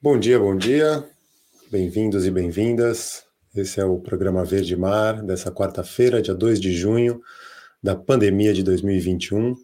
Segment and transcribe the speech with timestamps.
[0.00, 1.04] Bom dia, bom dia.
[1.72, 3.24] Bem-vindos e bem-vindas.
[3.52, 7.20] Esse é o programa Verde Mar dessa quarta-feira, dia 2 de junho,
[7.82, 9.56] da pandemia de 2021.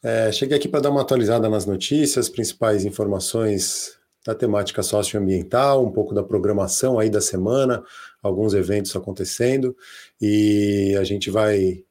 [0.00, 5.90] É, cheguei aqui para dar uma atualizada nas notícias, principais informações da temática socioambiental, um
[5.90, 7.82] pouco da programação aí da semana,
[8.22, 9.76] alguns eventos acontecendo,
[10.20, 11.82] e a gente vai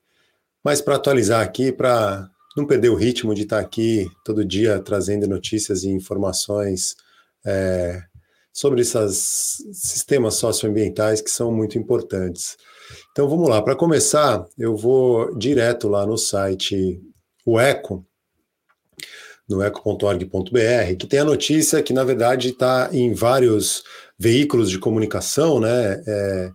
[0.64, 5.28] mais para atualizar aqui, para não perder o ritmo de estar aqui todo dia trazendo
[5.28, 6.96] notícias e informações
[7.46, 8.02] é,
[8.52, 12.58] sobre esses sistemas socioambientais que são muito importantes.
[13.12, 17.02] Então vamos lá, para começar, eu vou direto lá no site
[17.46, 18.06] o Eco,
[19.50, 23.84] no eco.org.br, que tem a notícia que, na verdade, está em vários
[24.18, 26.02] veículos de comunicação, né?
[26.08, 26.52] É,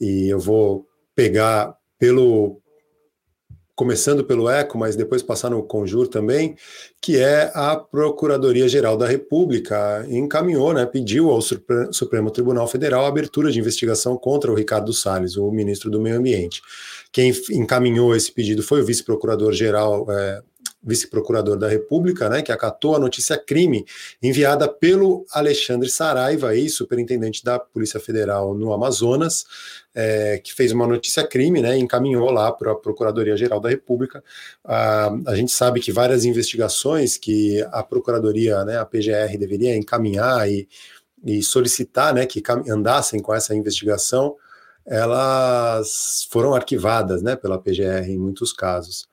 [0.00, 2.62] e eu vou pegar pelo,
[3.80, 6.54] começando pelo ECO, mas depois passar no Conjur também,
[7.00, 13.50] que é a Procuradoria-Geral da República encaminhou, né, pediu ao Supremo Tribunal Federal a abertura
[13.50, 16.60] de investigação contra o Ricardo Salles, o ministro do Meio Ambiente.
[17.10, 20.42] Quem encaminhou esse pedido foi o vice-procurador-geral é,
[20.82, 23.84] vice-procurador da República, né, que acatou a notícia crime
[24.22, 29.44] enviada pelo Alexandre Saraiva, aí, superintendente da Polícia Federal no Amazonas,
[29.94, 34.24] é, que fez uma notícia crime, né, encaminhou lá para a Procuradoria-Geral da República.
[34.64, 40.66] A gente sabe que várias investigações que a Procuradoria, né, a PGR, deveria encaminhar e,
[41.24, 44.36] e solicitar né, que andassem com essa investigação,
[44.86, 49.09] elas foram arquivadas né, pela PGR em muitos casos.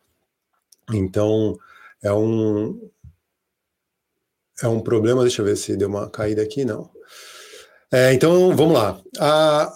[0.93, 1.57] Então,
[2.02, 2.89] é um,
[4.61, 5.21] é um problema.
[5.21, 6.89] Deixa eu ver se deu uma caída aqui, não.
[7.91, 9.02] É, então, vamos lá.
[9.19, 9.73] A,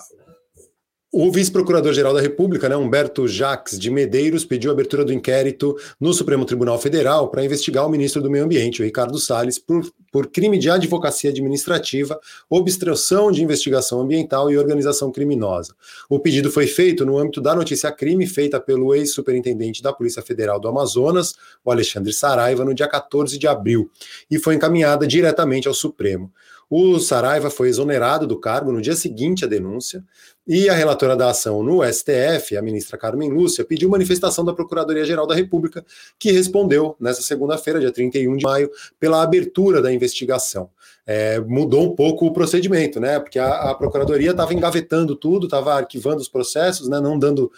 [1.14, 6.14] o vice-procurador-geral da República, né, Humberto Jacques de Medeiros, pediu a abertura do inquérito no
[6.14, 10.28] Supremo Tribunal Federal para investigar o ministro do Meio Ambiente, o Ricardo Salles, por, por
[10.28, 12.18] crime de advocacia administrativa,
[12.50, 15.76] obstrução de investigação ambiental e organização criminosa.
[16.10, 20.62] O pedido foi feito no âmbito da notícia crime feita pelo ex-superintendente da Polícia Federal
[20.62, 21.36] do Amazonas,
[21.66, 23.92] o Alexandre Saraiva, no dia 14 de abril,
[24.30, 26.32] e foi encaminhada diretamente ao Supremo.
[26.74, 30.02] O Saraiva foi exonerado do cargo no dia seguinte à denúncia,
[30.48, 35.28] e a relatora da ação no STF, a ministra Carmen Lúcia, pediu manifestação da Procuradoria-Geral
[35.28, 35.86] da República,
[36.18, 40.70] que respondeu nessa segunda-feira, dia 31 de maio, pela abertura da investigação.
[41.06, 43.20] É, mudou um pouco o procedimento, né?
[43.20, 47.02] Porque a, a Procuradoria estava engavetando tudo, estava arquivando os processos, né?
[47.02, 47.52] não dando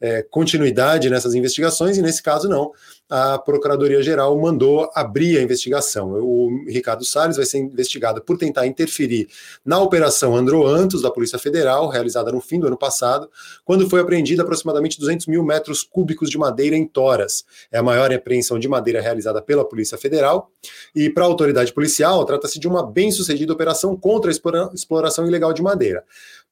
[0.00, 2.72] é, continuidade nessas investigações, e nesse caso não.
[3.08, 6.12] A Procuradoria-Geral mandou abrir a investigação.
[6.14, 9.28] O Ricardo Salles vai ser investigado por tentar interferir
[9.64, 13.30] na Operação Androantos da Polícia Federal, realizada no fim do ano passado,
[13.64, 17.44] quando foi apreendida aproximadamente 200 mil metros cúbicos de madeira em toras.
[17.70, 20.50] É a maior apreensão de madeira realizada pela Polícia Federal.
[20.94, 25.62] E para a autoridade policial, trata-se de uma bem-sucedida operação contra a exploração ilegal de
[25.62, 26.04] madeira.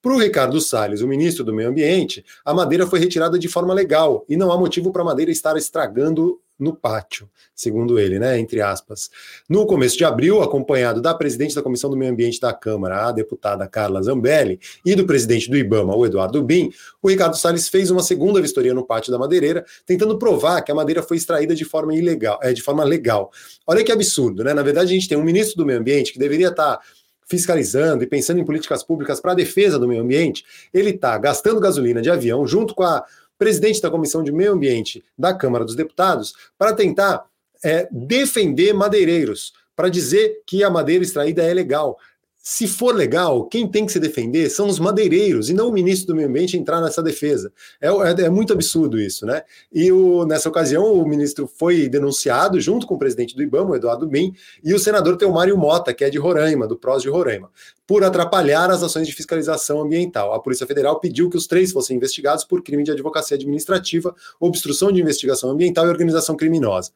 [0.04, 3.72] Para o Ricardo Salles, o ministro do Meio Ambiente, a madeira foi retirada de forma
[3.72, 8.38] legal e não há motivo para a madeira estar estragando no pátio, segundo ele, né,
[8.38, 9.09] entre aspas.
[9.48, 13.12] No começo de abril, acompanhado da presidente da Comissão do Meio Ambiente da Câmara, a
[13.12, 16.70] deputada Carla Zambelli, e do presidente do IBAMA, o Eduardo Bin,
[17.03, 20.75] o Ricardo Salles fez uma segunda vistoria no pátio da madeireira, tentando provar que a
[20.75, 23.32] madeira foi extraída de forma ilegal, é, de forma legal.
[23.66, 24.53] Olha que absurdo, né?
[24.53, 26.78] Na verdade, a gente tem um ministro do Meio Ambiente que deveria estar
[27.27, 31.61] fiscalizando e pensando em políticas públicas para a defesa do meio ambiente, ele está gastando
[31.61, 33.05] gasolina de avião junto com a
[33.39, 37.25] presidente da Comissão de Meio Ambiente da Câmara dos Deputados para tentar
[37.65, 41.99] é, defender madeireiros, para dizer que a madeira extraída é legal
[42.47, 46.09] se for legal, quem tem que se defender são os madeireiros e não o ministro
[46.09, 47.50] do Meio Ambiente entrar nessa defesa.
[47.81, 49.43] É, é, é muito absurdo isso, né?
[49.72, 53.77] E o, nessa ocasião o ministro foi denunciado junto com o presidente do IBAMA, o
[53.77, 57.50] Eduardo Bin, e o senador Teomário Mota, que é de Roraima, do PROS de Roraima,
[57.87, 60.33] por atrapalhar as ações de fiscalização ambiental.
[60.33, 64.91] A Polícia Federal pediu que os três fossem investigados por crime de advocacia administrativa, obstrução
[64.91, 66.91] de investigação ambiental e organização criminosa.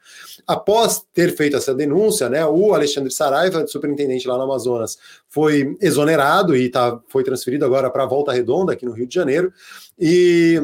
[0.46, 4.96] Após ter feito essa denúncia, né, o Alexandre Saraiva, superintendente lá no Amazonas,
[5.28, 9.14] foi exonerado e tá, foi transferido agora para a Volta Redonda, aqui no Rio de
[9.14, 9.52] Janeiro.
[9.98, 10.62] E,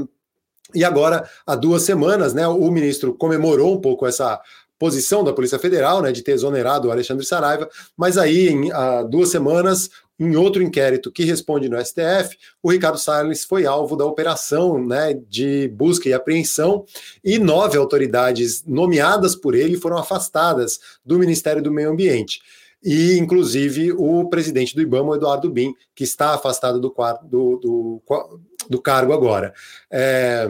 [0.75, 4.41] e agora, há duas semanas, né, o ministro comemorou um pouco essa
[4.79, 8.71] posição da Polícia Federal, né, de ter exonerado o Alexandre Saraiva, mas aí, em
[9.09, 9.89] duas semanas,
[10.19, 15.15] em outro inquérito que responde no STF, o Ricardo Salles foi alvo da operação né,
[15.29, 16.85] de busca e apreensão,
[17.25, 22.41] e nove autoridades nomeadas por ele foram afastadas do Ministério do Meio Ambiente
[22.85, 28.03] e inclusive o presidente do IBAMA, Eduardo Bin, que está afastado do, do, do,
[28.69, 29.55] do cargo agora.
[29.91, 30.47] É,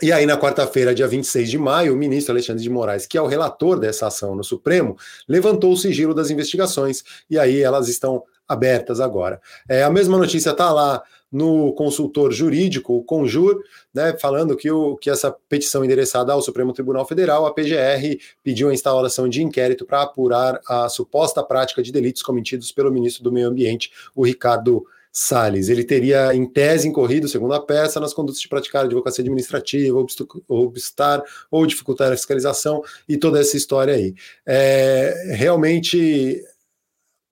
[0.00, 3.22] E aí, na quarta-feira, dia 26 de maio, o ministro Alexandre de Moraes, que é
[3.22, 4.96] o relator dessa ação no Supremo,
[5.28, 9.40] levantou o sigilo das investigações e aí elas estão abertas agora.
[9.68, 11.02] É, a mesma notícia está lá
[11.32, 13.62] no consultor jurídico, o Conjur,
[13.94, 18.68] né, falando que, o, que essa petição endereçada ao Supremo Tribunal Federal, a PGR, pediu
[18.68, 23.32] a instauração de inquérito para apurar a suposta prática de delitos cometidos pelo ministro do
[23.32, 25.68] Meio Ambiente, o Ricardo Salles.
[25.68, 30.04] Ele teria, em tese, incorrido, segundo a peça, nas condutas de praticar advocacia administrativa,
[30.48, 34.14] obstar ou dificultar a fiscalização e toda essa história aí.
[34.46, 36.42] É, realmente,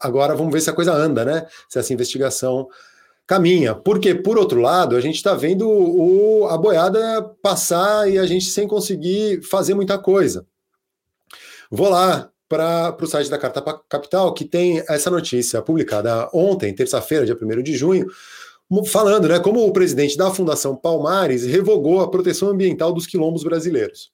[0.01, 1.47] agora vamos ver se a coisa anda, né?
[1.69, 2.69] Se essa investigação
[3.27, 3.77] caminha.
[3.77, 8.47] Porque, por outro lado, a gente está vendo o, a boiada passar e a gente
[8.47, 10.45] sem conseguir fazer muita coisa.
[11.71, 17.25] Vou lá para o site da Carta Capital, que tem essa notícia publicada ontem, terça-feira,
[17.25, 18.09] dia 1 de junho,
[18.87, 24.11] falando né, como o presidente da Fundação Palmares revogou a proteção ambiental dos quilombos brasileiros.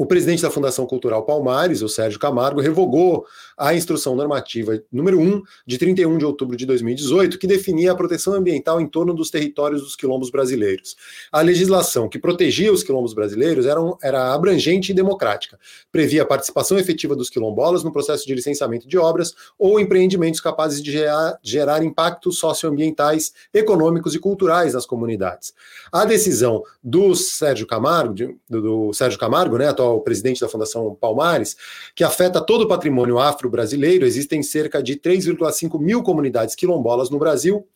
[0.00, 5.42] O presidente da Fundação Cultural Palmares, o Sérgio Camargo, revogou a instrução normativa número 1
[5.66, 9.82] de 31 de outubro de 2018, que definia a proteção ambiental em torno dos territórios
[9.82, 10.96] dos quilombos brasileiros.
[11.30, 15.58] A legislação que protegia os quilombos brasileiros era, um, era abrangente e democrática.
[15.92, 20.82] Previa a participação efetiva dos quilombolas no processo de licenciamento de obras ou empreendimentos capazes
[20.82, 25.52] de gerar, gerar impactos socioambientais, econômicos e culturais nas comunidades.
[25.92, 28.14] A decisão do Sérgio Camargo,
[28.48, 31.56] do, do Sérgio Camargo, né, atual ao presidente da Fundação Palmares,
[31.94, 34.06] que afeta todo o patrimônio afro-brasileiro.
[34.06, 37.66] Existem cerca de 3,5 mil comunidades quilombolas no Brasil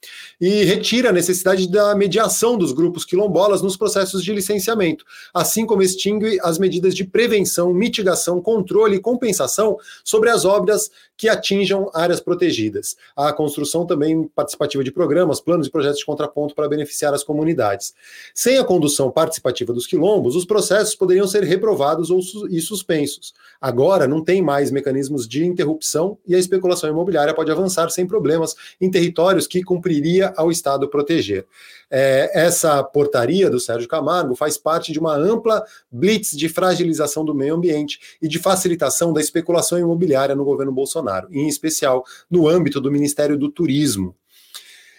[0.40, 5.82] e retira a necessidade da mediação dos grupos quilombolas nos processos de licenciamento, assim como
[5.82, 12.20] extingue as medidas de prevenção, mitigação, controle e compensação sobre as obras que atinjam áreas
[12.20, 12.96] protegidas.
[13.16, 17.94] A construção também participativa de programas, planos e projetos de contraponto para beneficiar as comunidades.
[18.34, 22.20] Sem a condução participativa dos quilombos, os processos poderiam ser reprovados ou
[22.50, 23.34] e suspensos.
[23.60, 28.54] Agora não tem mais mecanismos de interrupção e a especulação imobiliária pode avançar sem problemas
[28.80, 31.46] em territórios que cumpriria ao Estado proteger.
[31.90, 37.34] É, essa portaria do Sérgio Camargo faz parte de uma ampla blitz de fragilização do
[37.34, 42.80] meio ambiente e de facilitação da especulação imobiliária no governo Bolsonaro, em especial no âmbito
[42.80, 44.14] do Ministério do Turismo.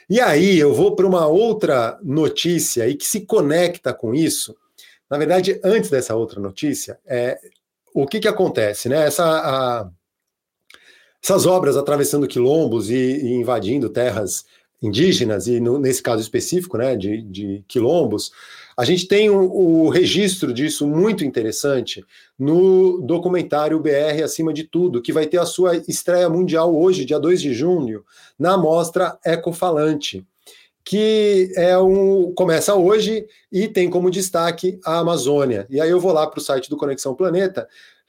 [0.09, 4.55] E aí eu vou para uma outra notícia e que se conecta com isso.
[5.09, 7.39] Na verdade, antes dessa outra notícia, é,
[7.93, 8.89] o que, que acontece?
[8.89, 9.05] Né?
[9.05, 9.89] Essa, a,
[11.23, 14.45] essas obras atravessando quilombos e, e invadindo terras
[14.81, 18.31] indígenas, e no, nesse caso específico, né, de, de quilombos,
[18.77, 22.03] a gente tem o, o, registro disso muito interessante
[22.37, 27.19] no documentário BR Acima de Tudo, que vai ter a sua estreia mundial hoje, dia
[27.19, 28.03] 2 de junho,
[28.37, 30.25] na mostra Ecofalante,
[30.85, 35.65] que é um, começa hoje e tem como destaque a Amazônia.
[35.67, 37.67] E aí eu vou lá para o site do Conexão Planeta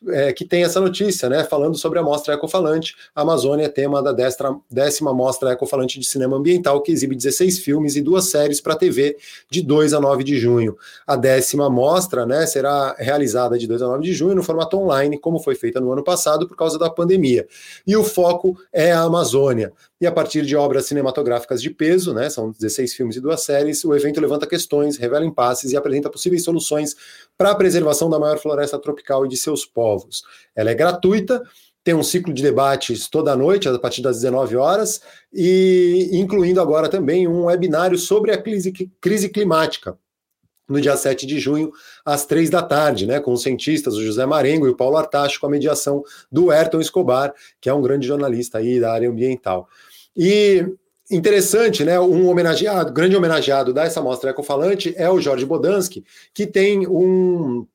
[0.09, 2.95] é, que tem essa notícia, né, falando sobre a Mostra Ecofalante.
[3.15, 7.61] A Amazônia é tema da destra, décima Mostra Ecofalante de Cinema Ambiental, que exibe 16
[7.61, 9.17] filmes e duas séries para TV
[9.51, 10.77] de 2 a 9 de junho.
[11.07, 15.19] A décima mostra né, será realizada de 2 a 9 de junho no formato online,
[15.19, 17.47] como foi feita no ano passado por causa da pandemia.
[17.87, 19.73] E o foco é a Amazônia.
[19.99, 23.83] E a partir de obras cinematográficas de peso, né, são 16 filmes e duas séries,
[23.83, 26.95] o evento levanta questões, revela impasses e apresenta possíveis soluções
[27.37, 30.23] para a preservação da maior floresta tropical e de seus povos.
[30.55, 31.43] Ela é gratuita,
[31.83, 35.01] tem um ciclo de debates toda noite, a partir das 19 horas,
[35.33, 39.97] e incluindo agora também um webinário sobre a crise, crise climática,
[40.69, 41.73] no dia 7 de junho,
[42.05, 45.41] às três da tarde, né, com os cientistas, o José Marengo e o Paulo Artacho,
[45.41, 49.69] com a mediação do Ayrton Escobar, que é um grande jornalista aí da área ambiental.
[50.17, 50.67] E
[51.11, 52.01] interessante, né?
[52.01, 56.05] Um homenageado, grande homenageado dessa mostra ecofalante é o Jorge Bodansky,
[56.35, 57.67] que tem um,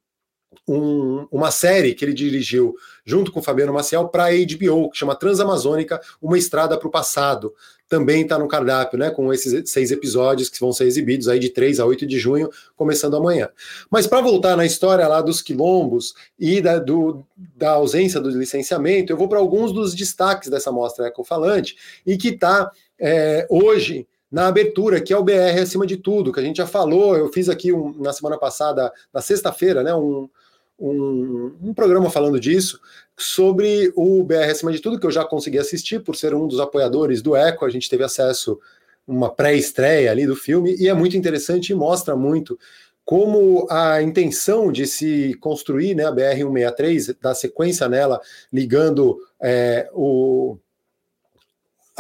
[0.68, 4.98] um, uma série que ele dirigiu junto com o Fabiano Maciel para a HBO, que
[4.98, 7.54] chama Transamazônica, Uma Estrada para o Passado.
[7.92, 9.10] Também está no cardápio, né?
[9.10, 12.50] Com esses seis episódios que vão ser exibidos aí de 3 a 8 de junho,
[12.74, 13.50] começando amanhã.
[13.90, 19.12] Mas para voltar na história lá dos quilombos e da, do, da ausência do licenciamento,
[19.12, 24.48] eu vou para alguns dos destaques dessa mostra ecofalante e que está é, hoje na
[24.48, 27.50] abertura, que é o BR acima de tudo, que a gente já falou, eu fiz
[27.50, 30.30] aqui um, na semana passada, na sexta-feira, né, um,
[30.82, 32.80] um, um, programa falando disso,
[33.18, 36.60] sobre o BR acima de tudo, que eu já consegui assistir por ser um dos
[36.60, 38.60] apoiadores do Eco, a gente teve acesso
[39.08, 42.58] uma pré-estreia ali do filme, e é muito interessante e mostra muito
[43.04, 48.22] como a intenção de se construir né, a BR-163, da sequência nela,
[48.54, 50.58] ligando é, o,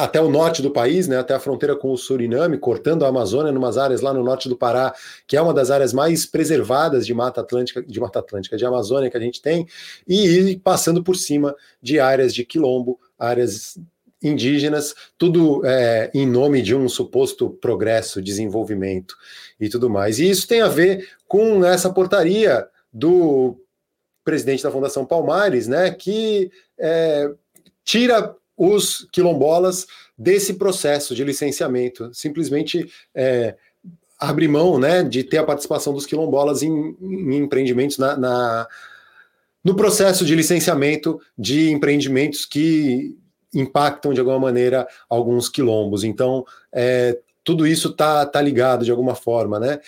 [0.03, 3.51] até o norte do país, né, até a fronteira com o Suriname, cortando a Amazônia,
[3.51, 4.93] numas áreas lá no norte do Pará,
[5.27, 9.09] que é uma das áreas mais preservadas de Mata Atlântica, de Mata Atlântica, de Amazônia
[9.09, 9.67] que a gente tem,
[10.07, 13.77] e passando por cima de áreas de quilombo, áreas
[14.21, 19.15] indígenas, tudo é, em nome de um suposto progresso, desenvolvimento
[19.59, 20.19] e tudo mais.
[20.19, 23.57] E isso tem a ver com essa portaria do
[24.23, 27.31] presidente da Fundação Palmares, né, que é,
[27.83, 33.55] tira os quilombolas desse processo de licenciamento, simplesmente é,
[34.47, 38.67] mão né, de ter a participação dos quilombolas em, em empreendimentos na, na,
[39.63, 43.17] no processo de licenciamento de empreendimentos que
[43.51, 46.03] impactam de alguma maneira alguns quilombos.
[46.03, 49.79] Então, é, tudo isso está tá ligado de alguma forma, né?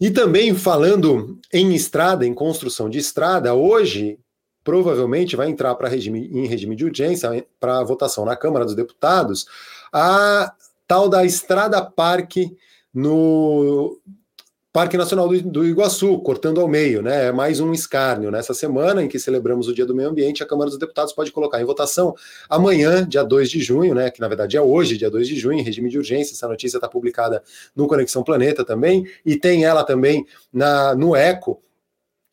[0.00, 4.18] E também falando em estrada, em construção de estrada, hoje
[4.64, 9.46] provavelmente vai entrar para regime, em regime de urgência para votação na Câmara dos Deputados
[9.92, 10.52] a
[10.88, 12.56] tal da Estrada Parque
[12.92, 14.00] no
[14.74, 17.26] Parque Nacional do, do, Iguaçu, cortando ao meio, né?
[17.26, 18.28] É mais um escárnio.
[18.28, 21.30] Nessa semana em que celebramos o Dia do Meio Ambiente, a Câmara dos Deputados pode
[21.30, 22.12] colocar em votação
[22.50, 24.10] amanhã, dia 2 de junho, né?
[24.10, 26.34] Que na verdade é hoje, dia 2 de junho, em regime de urgência.
[26.34, 27.40] Essa notícia está publicada
[27.76, 31.62] no Conexão Planeta também, e tem ela também na, no ECO,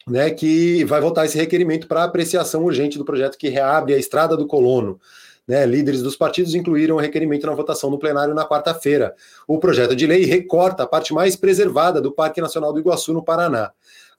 [0.08, 4.36] né, que vai votar esse requerimento para apreciação urgente do projeto que reabre a Estrada
[4.36, 5.00] do Colono.
[5.48, 9.16] Né, líderes dos partidos incluíram o requerimento na votação no plenário na quarta-feira.
[9.48, 13.24] O projeto de lei recorta a parte mais preservada do Parque Nacional do Iguaçu, no
[13.24, 13.72] Paraná.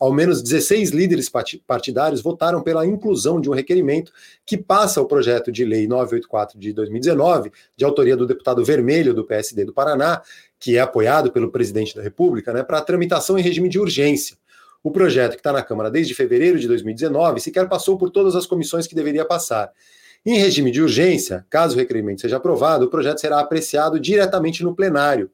[0.02, 1.30] Ao menos 16 líderes
[1.64, 4.12] partidários votaram pela inclusão de um requerimento
[4.44, 9.24] que passa o projeto de lei 984 de 2019, de autoria do deputado Vermelho do
[9.24, 10.20] PSD do Paraná,
[10.58, 14.36] que é apoiado pelo presidente da República, né, para tramitação em regime de urgência.
[14.82, 18.46] O projeto, que está na Câmara desde fevereiro de 2019, sequer passou por todas as
[18.46, 19.70] comissões que deveria passar.
[20.26, 24.74] Em regime de urgência, caso o requerimento seja aprovado, o projeto será apreciado diretamente no
[24.74, 25.30] plenário.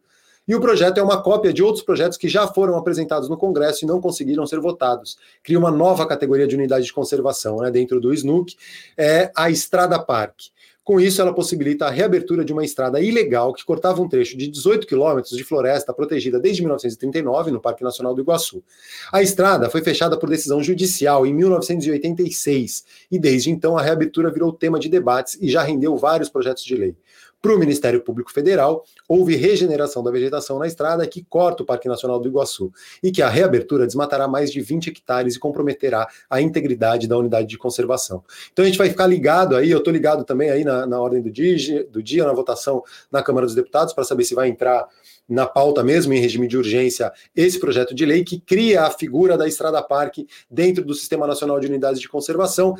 [0.47, 3.85] E o projeto é uma cópia de outros projetos que já foram apresentados no Congresso
[3.85, 5.19] e não conseguiram ser votados.
[5.43, 8.57] Cria uma nova categoria de unidade de conservação né, dentro do SNUC,
[8.97, 10.51] é a Estrada Parque.
[10.89, 14.49] Com isso, ela possibilita a reabertura de uma estrada ilegal que cortava um trecho de
[14.49, 18.65] 18 quilômetros de floresta protegida desde 1939 no Parque Nacional do Iguaçu.
[19.13, 24.51] A estrada foi fechada por decisão judicial em 1986 e desde então a reabertura virou
[24.51, 26.97] tema de debates e já rendeu vários projetos de lei.
[27.41, 31.87] Para o Ministério Público Federal, houve regeneração da vegetação na estrada que corta o Parque
[31.87, 36.41] Nacional do Iguaçu e que a reabertura desmatará mais de 20 hectares e comprometerá a
[36.41, 38.25] integridade da unidade de conservação.
[38.53, 41.23] Então a gente vai ficar ligado aí, eu estou ligado também aí na, na ordem
[41.23, 44.89] do dia, do dia, na votação na Câmara dos Deputados, para saber se vai entrar
[45.29, 49.37] na pauta mesmo, em regime de urgência, esse projeto de lei que cria a figura
[49.37, 52.75] da Estrada Parque dentro do Sistema Nacional de Unidades de Conservação,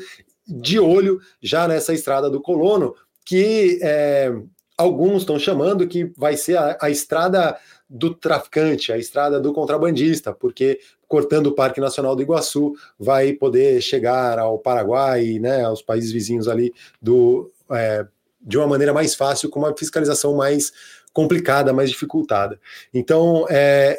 [0.47, 2.95] de olho já nessa estrada do colono,
[3.29, 4.33] que é,
[4.75, 7.55] alguns estão chamando que vai ser a, a estrada
[7.87, 13.81] do traficante, a estrada do contrabandista, porque cortando o Parque Nacional do Iguaçu vai poder
[13.81, 18.03] chegar ao Paraguai, né, aos países vizinhos ali do é,
[18.41, 20.73] de uma maneira mais fácil, com uma fiscalização mais
[21.13, 22.59] complicada, mais dificultada.
[22.91, 23.95] Então, é,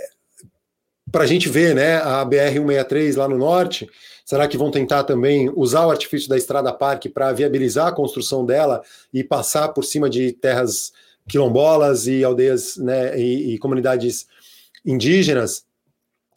[1.10, 3.88] para a gente ver, né, a BR 163 lá no norte,
[4.30, 8.46] Será que vão tentar também usar o artifício da Estrada Parque para viabilizar a construção
[8.46, 8.80] dela
[9.12, 10.92] e passar por cima de terras
[11.26, 14.28] quilombolas e aldeias né, e, e comunidades
[14.86, 15.64] indígenas?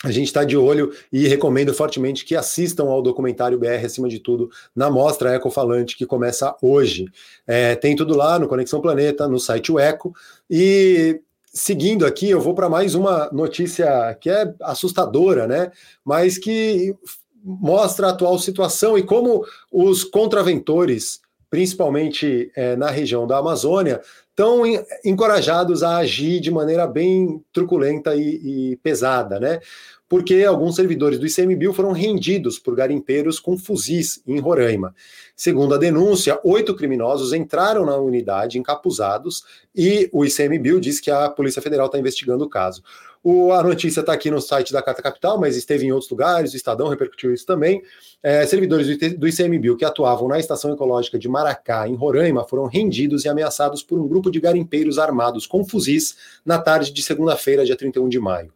[0.04, 4.18] A gente está de olho e recomendo fortemente que assistam ao documentário BR, acima de
[4.18, 7.06] tudo, na mostra Ecofalante, que começa hoje.
[7.46, 10.16] É, tem tudo lá no Conexão Planeta, no site Eco.
[10.50, 11.22] E
[11.54, 15.72] seguindo aqui, eu vou para mais uma notícia que é assustadora, né?
[16.04, 16.96] Mas que
[17.44, 24.64] mostra a atual situação e como os contraventores, principalmente é, na região da Amazônia, estão
[25.06, 29.60] encorajados a agir de maneira bem truculenta e, e pesada, né?
[30.14, 34.94] Porque alguns servidores do ICMBio foram rendidos por garimpeiros com fuzis em Roraima.
[35.36, 39.44] Segundo a denúncia, oito criminosos entraram na unidade encapuzados
[39.76, 42.84] e o ICMBio diz que a Polícia Federal está investigando o caso.
[43.24, 46.54] O, a notícia está aqui no site da Carta Capital, mas esteve em outros lugares,
[46.54, 47.82] o Estadão repercutiu isso também.
[48.22, 52.68] É, servidores do, do ICMBio que atuavam na Estação Ecológica de Maracá, em Roraima, foram
[52.68, 56.16] rendidos e ameaçados por um grupo de garimpeiros armados com fuzis
[56.46, 58.54] na tarde de segunda-feira, dia 31 de maio.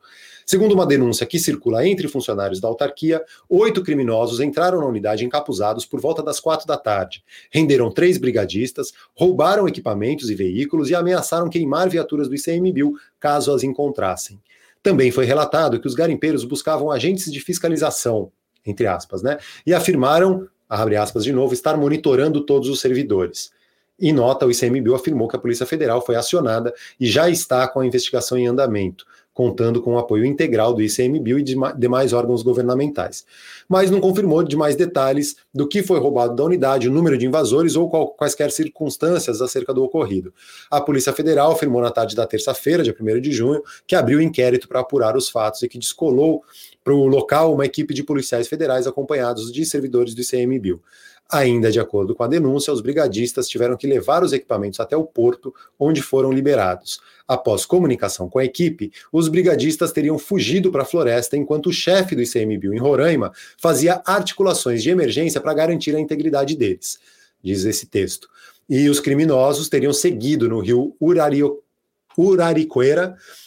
[0.50, 5.86] Segundo uma denúncia que circula entre funcionários da autarquia, oito criminosos entraram na unidade encapuzados
[5.86, 11.50] por volta das quatro da tarde, renderam três brigadistas, roubaram equipamentos e veículos e ameaçaram
[11.50, 14.40] queimar viaturas do ICMBio caso as encontrassem.
[14.82, 18.32] Também foi relatado que os garimpeiros buscavam agentes de fiscalização,
[18.66, 19.38] entre aspas, né?
[19.66, 23.52] E afirmaram, abre aspas de novo, estar monitorando todos os servidores.
[24.00, 27.82] Em nota, o ICMBio afirmou que a Polícia Federal foi acionada e já está com
[27.82, 29.06] a investigação em andamento
[29.38, 33.24] contando com o apoio integral do ICMBio e de demais órgãos governamentais.
[33.70, 37.76] Mas não confirmou demais detalhes do que foi roubado da unidade, o número de invasores
[37.76, 40.34] ou qual, quaisquer circunstâncias acerca do ocorrido.
[40.72, 44.68] A Polícia Federal afirmou na tarde da terça-feira, dia 1 de junho, que abriu inquérito
[44.68, 46.44] para apurar os fatos e que descolou
[46.84, 50.82] para o local uma equipe de policiais federais acompanhados de servidores do ICMBio.
[51.30, 55.04] Ainda de acordo com a denúncia, os brigadistas tiveram que levar os equipamentos até o
[55.04, 57.02] porto, onde foram liberados.
[57.28, 62.16] Após comunicação com a equipe, os brigadistas teriam fugido para a floresta enquanto o chefe
[62.16, 66.98] do ICMBio em Roraima fazia articulações de emergência para garantir a integridade deles,
[67.44, 68.30] diz esse texto.
[68.70, 71.62] E os criminosos teriam seguido no rio Urario,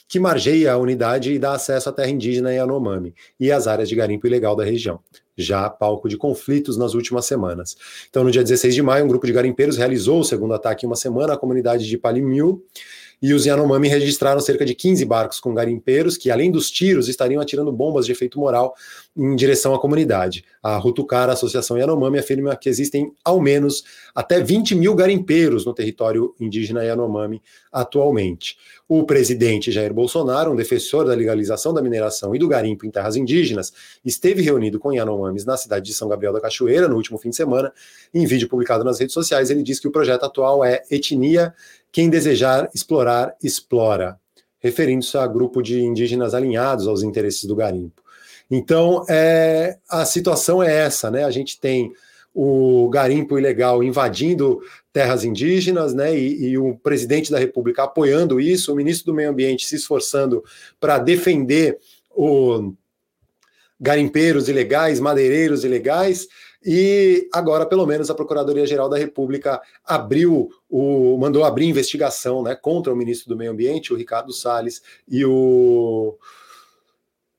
[0.06, 3.96] que margeia a unidade e dá acesso à terra indígena Yanomami e às áreas de
[3.96, 5.00] garimpo ilegal da região
[5.40, 7.76] já palco de conflitos nas últimas semanas.
[8.08, 10.88] Então, no dia 16 de maio, um grupo de garimpeiros realizou o segundo ataque em
[10.88, 12.64] uma semana à comunidade de Palimiu,
[13.22, 17.40] e os Yanomami registraram cerca de 15 barcos com garimpeiros que, além dos tiros, estariam
[17.40, 18.74] atirando bombas de efeito moral
[19.16, 20.44] em direção à comunidade.
[20.62, 23.84] A Rutucara, a Associação Yanomami, afirma que existem ao menos
[24.14, 28.56] até 20 mil garimpeiros no território indígena Yanomami atualmente.
[28.88, 33.16] O presidente Jair Bolsonaro, um defensor da legalização da mineração e do garimpo em terras
[33.16, 33.72] indígenas,
[34.04, 37.36] esteve reunido com Yanomamis na cidade de São Gabriel da Cachoeira no último fim de
[37.36, 37.72] semana.
[38.12, 41.54] Em vídeo publicado nas redes sociais, ele diz que o projeto atual é etnia
[41.92, 44.18] quem desejar explorar, explora,
[44.58, 48.02] referindo-se a grupo de indígenas alinhados aos interesses do garimpo.
[48.50, 51.24] Então, é, a situação é essa, né?
[51.24, 51.92] A gente tem
[52.34, 54.60] o garimpo ilegal invadindo
[54.92, 56.16] terras indígenas, né?
[56.16, 60.42] E, e, o presidente da República apoiando isso, o ministro do Meio Ambiente se esforçando
[60.78, 61.78] para defender
[62.10, 62.72] o
[63.80, 66.26] garimpeiros ilegais, madeireiros ilegais,
[66.64, 72.92] e agora, pelo menos, a Procuradoria-Geral da República abriu o, mandou abrir investigação né, contra
[72.92, 76.18] o ministro do Meio Ambiente, o Ricardo Salles, e o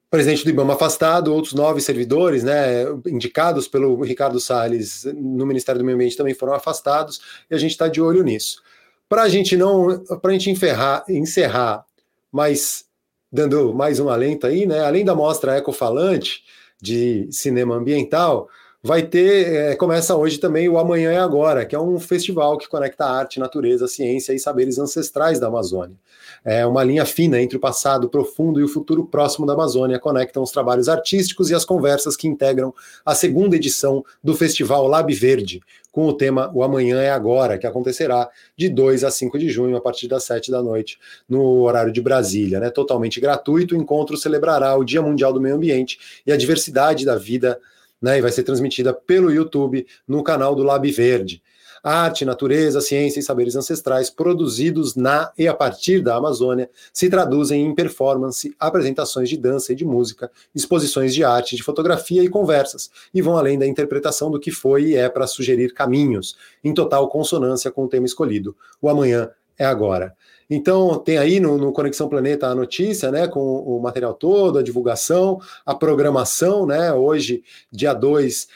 [0.10, 5.86] presidente do IBAMA afastado, outros nove servidores, né, indicados pelo Ricardo Salles no Ministério do
[5.86, 8.62] Meio Ambiente também foram afastados, e a gente está de olho nisso.
[9.08, 11.86] Para a gente não, para a gente encerrar, encerrar,
[12.32, 12.86] mas
[13.32, 16.44] dando mais um alento aí, né, além da mostra ecofalante
[16.82, 18.50] de cinema ambiental,
[18.84, 22.68] vai ter, é, começa hoje também o Amanhã é Agora, que é um festival que
[22.68, 25.96] conecta arte, natureza, ciência e saberes ancestrais da Amazônia.
[26.44, 30.42] É uma linha fina entre o passado profundo e o futuro próximo da Amazônia, conectam
[30.42, 32.74] os trabalhos artísticos e as conversas que integram
[33.06, 37.68] a segunda edição do Festival Lab Verde, com o tema O Amanhã é Agora, que
[37.68, 40.98] acontecerá de 2 a 5 de junho, a partir das 7 da noite,
[41.30, 42.60] no horário de Brasília.
[42.60, 42.72] Né?
[42.72, 47.16] Totalmente gratuito, o encontro celebrará o Dia Mundial do Meio Ambiente e a diversidade da
[47.16, 47.60] vida
[48.02, 51.42] né, e vai ser transmitida pelo YouTube no canal do Lab Verde.
[51.84, 57.66] Arte, natureza, ciência e saberes ancestrais produzidos na e a partir da Amazônia se traduzem
[57.66, 62.92] em performance, apresentações de dança e de música, exposições de arte, de fotografia e conversas,
[63.12, 67.10] e vão além da interpretação do que foi e é para sugerir caminhos, em total
[67.10, 68.56] consonância com o tema escolhido.
[68.80, 70.16] O amanhã é agora.
[70.54, 74.62] Então, tem aí no, no, Conexão Planeta a notícia, né, com o material todo, a
[74.62, 78.50] divulgação, a programação, né, hoje, dia 2,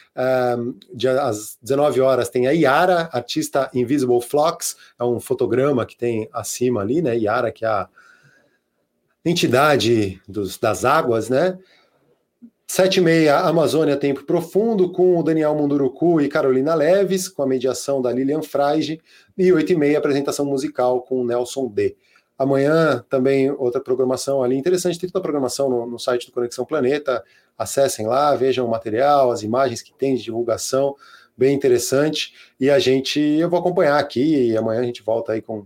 [0.60, 5.96] um, dia, às 19 horas, tem a Yara, artista Invisible Flux, é um fotograma que
[5.96, 7.88] tem acima ali, né, Yara, que é a
[9.24, 11.58] entidade dos, das águas, né,
[12.68, 17.48] Sete e meia, Amazônia Tempo Profundo, com o Daniel Munduruku e Carolina Leves, com a
[17.48, 19.00] mediação da Lilian Freige,
[19.38, 21.96] e oito e meia, apresentação musical com o Nelson D.
[22.38, 26.66] Amanhã também outra programação ali, interessante, tem toda a programação no, no site do Conexão
[26.66, 27.24] Planeta,
[27.58, 30.96] acessem lá, vejam o material, as imagens que tem de divulgação,
[31.38, 35.42] bem interessante, e a gente, eu vou acompanhar aqui, e amanhã a gente volta aí
[35.42, 35.66] com,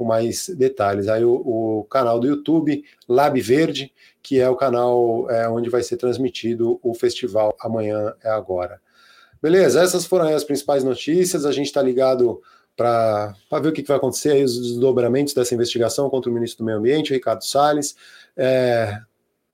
[0.00, 1.08] com mais detalhes.
[1.08, 5.82] Aí o, o canal do YouTube, Lab Verde, que é o canal é, onde vai
[5.82, 8.80] ser transmitido o festival Amanhã é Agora.
[9.42, 11.44] Beleza, essas foram as principais notícias.
[11.44, 12.40] A gente está ligado
[12.74, 16.64] para ver o que, que, vai acontecer aí, os desdobramentos dessa investigação contra o ministro
[16.64, 17.94] do Meio Ambiente, Ricardo Salles.
[18.34, 18.98] É,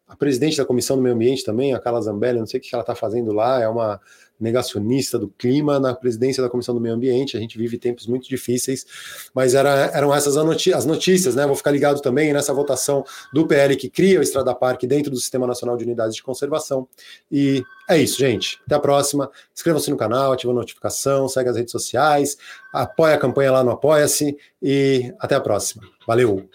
[0.07, 2.69] a presidente da Comissão do Meio Ambiente também, a Carla Zambelli, não sei o que
[2.73, 4.01] ela está fazendo lá, é uma
[4.39, 7.37] negacionista do clima na presidência da Comissão do Meio Ambiente.
[7.37, 8.87] A gente vive tempos muito difíceis,
[9.35, 11.47] mas era, eram essas as notícias, né?
[11.47, 15.17] Vou ficar ligado também nessa votação do PL que cria o Estrada Parque dentro do
[15.17, 16.87] Sistema Nacional de Unidades de Conservação.
[17.31, 18.61] E é isso, gente.
[18.67, 19.31] Até a próxima.
[19.55, 22.37] Inscreva-se no canal, ativa a notificação, segue as redes sociais,
[22.73, 25.83] apoia a campanha lá no Apoia-se e até a próxima.
[26.07, 26.49] Valeu!